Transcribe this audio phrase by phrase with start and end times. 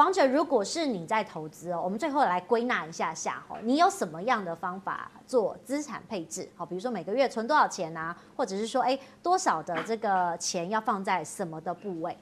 [0.00, 6.48] 王者，如果是你在投资哦，我们最后来归纳一下下哈，你有什么样的方法做资产配置？
[6.56, 12.16] 好，比如说每个月存多少钱啊，或者是说，哎，多少的这个钱要放在什么的部位？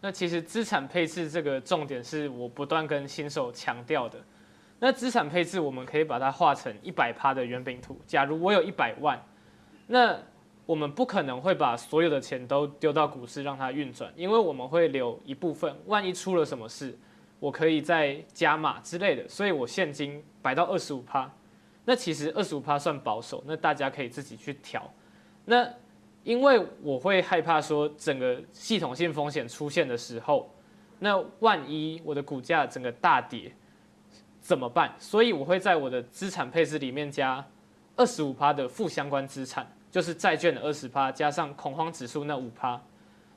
[0.00, 4.16] 那其实资产配置这个重点是我不断跟新手强调的。
[4.78, 7.98] 那资产配置我们可以把它画成一百趴的圆饼图。
[8.06, 9.20] 假如我有一百万，
[9.88, 10.16] 那
[10.64, 16.96] 我们不可能会把所有的钱都丢到股市让它运转，因为我们会留一部分，万一出了什么事，
[17.40, 19.28] 我可以再加码之类的。
[19.28, 21.28] 所以我现金摆到二十五趴，
[21.84, 24.88] 那其实二十五趴算保守，那大家可以自己去调。
[25.46, 25.68] 那
[26.22, 30.48] 因为我会害怕说整个系统性风险出现的时候，
[31.00, 33.50] 那万一我的股价整个大跌
[34.40, 34.94] 怎么办？
[34.98, 37.44] 所以我会在我的资产配置里面加
[37.96, 39.66] 二十五趴的负相关资产。
[39.90, 42.80] 就是债券的二十趴加上恐慌指数那五趴，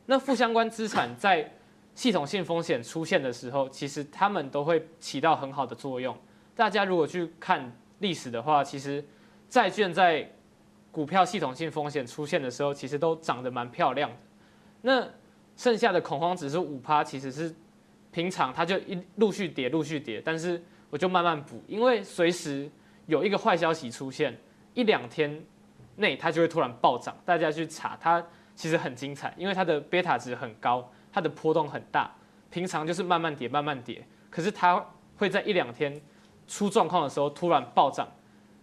[0.06, 1.52] 那负相关资产在
[1.96, 6.18] 系统性风险出现的时候，其实他们都会起到很好的作用。
[6.56, 9.04] 大家如果去看历史的话，其实
[9.50, 10.30] 债券在
[10.92, 14.16] 股票系统性风险出现的时候，其实都涨得蛮漂亮的。
[14.82, 15.08] 那
[15.56, 17.54] 剩下的恐慌指数五趴，其实是
[18.12, 22.70] 平常它就一陆续跌，陆续跌，但是我就慢慢补，因为随时
[23.06, 24.38] 有一个坏消息出现，
[24.74, 25.44] 一两天。
[25.96, 32.12] 内它就会突然暴涨，大家去查它其实很精彩，因为它的贝塔值很高，它的波动很大。
[32.50, 34.86] 平常就是慢慢跌慢慢跌，可是它
[35.18, 36.02] 会在一两天
[36.48, 38.08] 出状况的时候突然暴涨。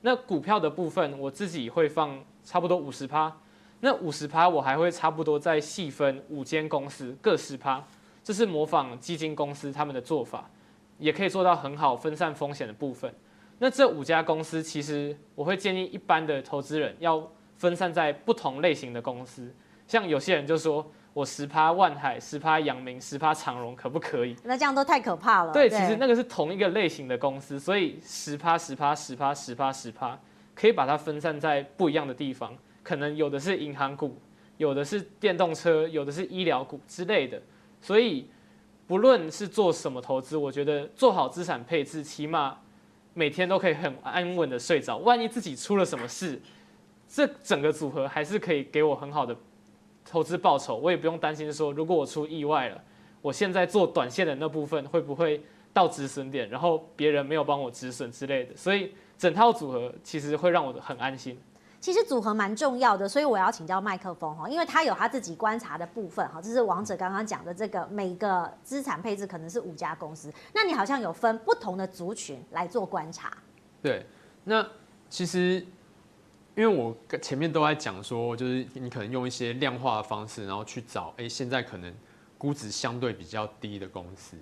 [0.02, 3.36] 那股票的部分我自己会放差不多五十趴，
[3.80, 7.84] 那五十趴我还会差不多再细分五间公司各十趴，
[8.22, 10.48] 这是模仿基金公司他们的做法，
[10.98, 13.12] 也可以做到很好分散风险的部分。
[13.58, 19.54] 那这五家公司，其实我会建议一般的投资人要分散在不同类型的公司。
[19.86, 24.36] 像有些人就说，我十趴万海，十趴阳明，十趴长荣，可不可以？
[24.44, 25.52] 那这样都太可怕了。
[25.52, 30.18] 对，其实那个是同一个类型的公司，所以十趴、十趴、十趴、十趴、十趴，
[30.54, 32.56] 可以把它分散在不一样的地方。
[32.82, 34.16] 可能有的是银行股，
[34.56, 37.40] 有的是电动车，有的是医疗股之类的。
[37.80, 38.28] 所以
[38.86, 42.56] 不论是做什么投资，我觉得做好资产配置，起码。
[43.12, 46.40] 每天都可以很安稳的睡着，万一自己出了什么事，
[47.08, 49.36] 这整个组合还是可以给我很好的
[50.10, 52.82] 投资报酬，我也不用担心说，如果我出意外了，
[53.22, 55.40] 我现在做短线的那部分会不会
[55.72, 61.40] 到止损点，然后别人没有帮我止损之类的，所以整套组合其实会让我很安心。
[61.78, 73.32] 其实组合蛮重要的，所以我要请教麦克风哈，因为他有他自己观察的部分哈，这是王者刚刚讲的这个每个资产配置可能是五家公司，那你好像有分不同的族群来做观察。
[73.80, 74.04] 对，
[74.44, 74.66] 那
[75.08, 75.64] 其实
[76.56, 81.94] 因为我前面都在讲说，就是你可能用一些量化的方式，然后去找，哎，现在可能
[82.36, 84.36] 估值相对比较低的公司，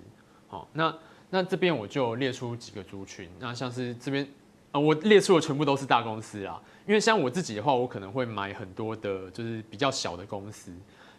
[0.47, 0.95] 好，那
[1.29, 4.27] 那这边我就列出几个族群，那像是这边。
[4.71, 10.71] 啊，我列出的全部都是大公司啊，因为像我自己的话，我可能会买很多的，就是比较小的公司，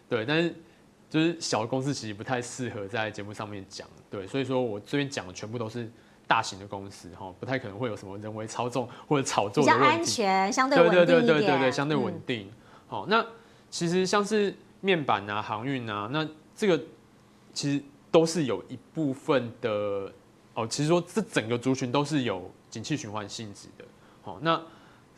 [0.07, 0.55] 对，但是
[1.09, 5.91] 就是小的公司其实不太适合在节目上面讲，对，所以说我这边讲的全部都是
[6.31, 12.49] 大型的公司哈，不太可能会有什么人为操纵或者炒作的问题，比较安全，相对稳定对对对对对对，相对稳定。
[12.87, 13.25] 好、嗯，那
[13.69, 16.25] 其实像是面板啊、航运啊，那
[16.55, 16.81] 这个
[17.51, 20.09] 其实都是有一部分的
[20.53, 22.49] 哦，其实说这整个族群都是有。
[22.71, 23.83] 景气循环性质的，
[24.21, 24.57] 好，那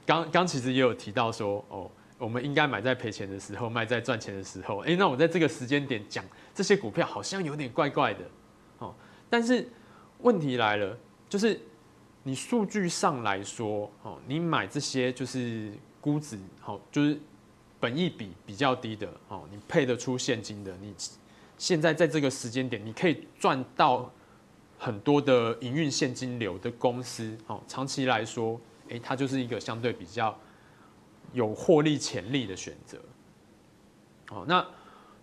[0.08, 1.88] 刚刚其实也有提到说，哦，
[2.18, 6.26] 我们应该买在赔钱的时候，卖在赚钱的时候，诶，那我在这个时间点讲
[6.56, 8.22] 这些股票好像有点怪怪的，
[8.80, 8.92] 哦，
[9.30, 9.70] 但是
[10.24, 10.98] 问题来了，
[11.30, 11.62] 就是
[12.24, 17.18] 你数据上来说，哦，你买这些就是估值，好，就是
[17.80, 20.94] 本益比比较低的，哦，你配得出现金的，你
[21.58, 24.12] 现在在这个时间点，你可以赚到。
[24.76, 28.60] 很多的营运现金流的公司，哦，长期来说，
[28.90, 30.38] 诶，它就是一个相对比较
[31.32, 33.00] 有获利潜力的选择。
[34.32, 34.66] 哦，那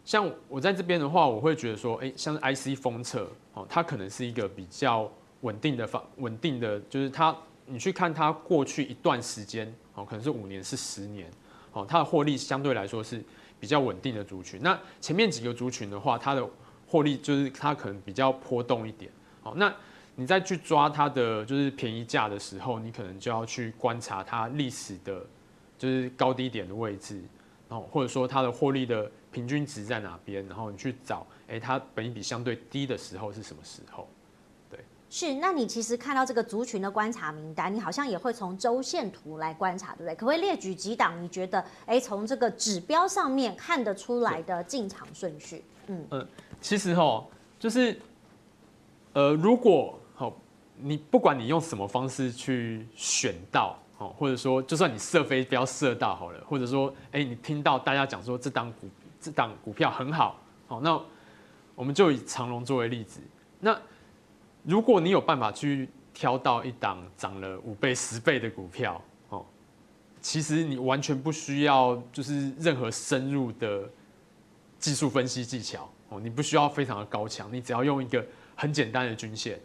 [0.04, 5.10] 像我在这边的话，我会觉得说，诶，像 IC 封测，哦，它可能是一个比较
[5.42, 7.36] 稳定的方，稳定的，就是它，
[7.66, 11.30] 你去看它过去一段时间，哦，可能是五年，是十年，
[11.72, 13.22] 哦，它的获利相对来说是
[13.60, 14.60] 比较稳定的族群。
[14.62, 16.44] 那前面几个族群的话，它的
[16.86, 19.10] 获利就是它可能比较波动一点。
[19.42, 19.72] 好，那
[20.16, 25.24] 你再去抓它的就是便宜价的时候，你可能就要去观察它历史的，
[25.78, 27.22] 就是高低点的位置，
[27.70, 34.06] 然后或者说它的获利的平均值在哪边，然后你去找，哎，它本益比相对低的时候是什么时候？
[34.68, 34.78] 对，
[35.08, 35.34] 是。
[35.34, 40.14] 那你其实看到这个族群的观察名单，你好像也会从周线图来观察，对不对？
[40.16, 41.22] 可不可以列举几档？
[41.22, 45.64] 你觉得，哎，从这个指标上面看得出来的进场顺序？
[45.86, 46.28] 嗯嗯，
[46.60, 47.24] 其实哈，
[47.58, 47.98] 就是。
[49.12, 50.32] 呃，如果好，
[50.76, 58.88] 你不管你用什么方式去选到，哦，或者说就算你射飞不要射到好了，或者说，哎，你听到大家讲说这档股
[59.20, 61.00] 这档股票很好，好，那
[61.74, 63.20] 我们就以长龙作为例子。
[63.60, 63.78] 那
[64.62, 69.44] 如果你有办法去挑到一档涨了五倍、十倍的股票，哦，
[70.20, 73.88] 其实你完全不需要就是任何深入的
[74.78, 78.24] 技术分析技巧，哦，你不需要非常的高强，你只要用一个。
[78.56, 79.58] 很简单的均线，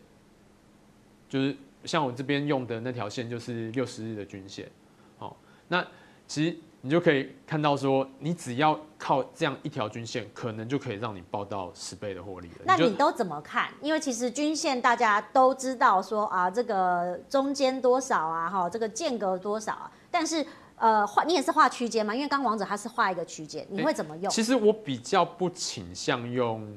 [1.28, 1.54] 就是
[1.86, 4.70] 像我这边用的那条线，就是六十日的均线。
[5.18, 5.36] 好，
[5.68, 5.86] 那
[6.28, 12.56] 其实你就可以看到说，你只要靠这样一条均线，可能就可以让你报到十倍的获利了。
[12.66, 13.70] 那你都怎么看？
[13.82, 19.92] 因为其实均线大家都知道说啊，这个中间多少啊，哈，这个间隔多少啊。
[20.10, 20.46] 但是
[20.78, 22.14] 呃，画你也是画区间嘛？
[22.14, 24.30] 因为刚王者他是画一个区间，你会怎么用？
[24.32, 26.68] 其实我比较不倾向用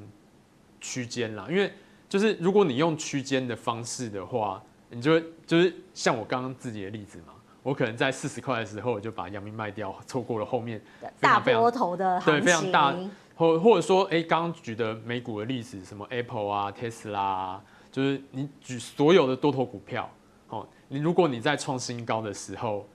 [0.79, 1.71] 区间啦，因为。
[2.07, 4.59] 就是如果你用区间的方式的话，
[4.89, 10.81] 你就就是像我刚刚自己的例子嘛，我可能在四十块的时候我就把阳明卖掉，错过了后面
[11.19, 12.95] 大波头的对非常大，
[13.35, 20.09] 或或者说哎，刚刚举的美股的例子，什么 Apple 啊、Tesla 啊，就是你举所有的多头股票，
[20.49, 22.87] 哦，你如果你在创新高的时候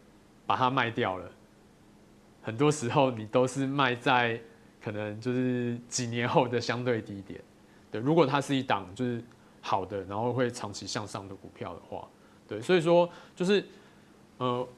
[0.47, 1.31] 把它卖掉了，
[2.43, 4.41] 很多时候你都是卖在
[4.83, 7.41] 可能就是几年后的相对低点。
[7.91, 9.23] 对，如果它是一档就是
[9.67, 12.07] 好的，然后会长期向上的股票的话，
[12.47, 13.65] 对，所以说就是
[14.37, 14.69] 呃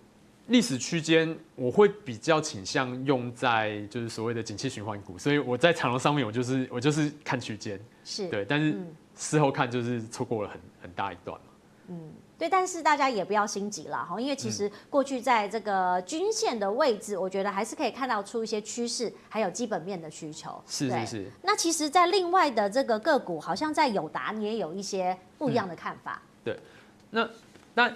[0.46, 8.78] 历史区间我会比较倾向用在就是所谓的景气循环股，所以我在长龙上面我就是我就是看区间，是对，但是
[9.16, 11.46] 事后看就是错过了很很大一段嘛，
[11.88, 12.12] 嗯。
[12.38, 20.62] 对，但是大家也不要心急了哈，因为其实过去在这个均线的位置，我觉得还是可以看到出一些趋势，还有基本面的需求。
[20.66, 21.30] 是是是。
[21.40, 26.20] 那其实，在另外的这个个股，好像在友达，你也有一些不一样的看法。
[26.20, 26.60] 嗯、对，
[27.08, 27.30] 那
[27.72, 27.90] 那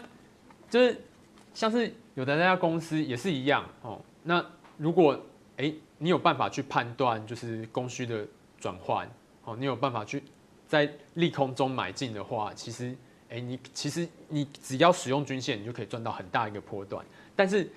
[0.70, 0.98] 就是
[1.52, 4.00] 像是有的那家公司也是一样哦。
[4.22, 4.42] 那
[4.78, 5.20] 如果
[5.58, 8.26] 哎，你有办法去判断就是供需的
[8.58, 9.06] 转换，
[9.44, 10.24] 哦，你有办法去
[10.66, 12.96] 在利空中买进的话，其实。
[13.30, 17.04] 哎，你其实你只要使用均线，你就可以赚到很大一个波段。
[17.36, 17.70] 但是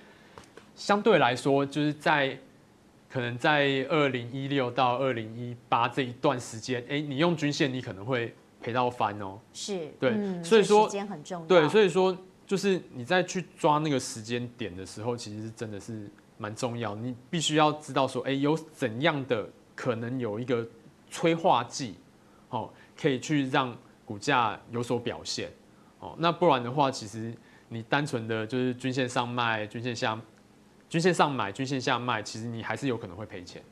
[0.74, 2.36] 相对来说，就是在
[3.08, 9.38] 可能在二零一六到二零一八这一段时间，哎，你用均线，你可能会赔到翻哦。
[9.52, 11.46] 是，对，嗯、所以说时间很重要。
[11.46, 16.96] 对，所以说就是你在去抓那个时间点的时候，其实是真的是蛮重要。
[16.96, 20.66] 你必须要知道说，哎，有怎样的可能有一个
[21.08, 21.94] 催化剂，
[22.48, 22.68] 哦，
[23.00, 23.72] 可以去让。
[24.04, 25.50] 股价有所表现，
[26.00, 27.34] 哦，那不然的话，其实
[27.68, 30.20] 你单纯的就是均线上卖、均线下、
[30.88, 33.62] 均线上买、均线下卖，其实你还是有可能会赔钱。